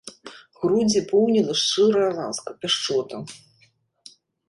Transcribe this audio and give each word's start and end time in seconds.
Грудзі 0.63 0.99
поўніла 1.11 1.53
шчырая 1.61 2.09
ласка, 2.19 2.49
пяшчота. 2.65 3.25